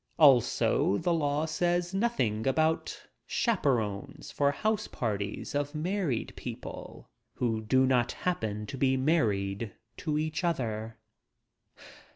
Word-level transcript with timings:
Also 0.17 0.97
the 0.97 1.13
law 1.13 1.45
says 1.45 1.93
nothing 1.93 2.47
about 2.47 3.05
chaperones 3.27 4.31
for 4.31 4.49
house 4.51 4.87
parties 4.87 5.53
of 5.53 5.75
married 5.75 6.33
people— 6.35 7.07
who 7.37 7.61
do 7.61 7.85
not 7.85 8.11
happen 8.11 8.65
to 8.65 8.79
be 8.79 8.97
married 8.97 9.73
to 9.97 10.17
each 10.17 10.43
other. 10.43 10.97